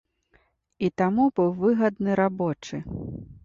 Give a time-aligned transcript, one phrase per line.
[0.87, 2.85] І таму быў выгадны рабочы.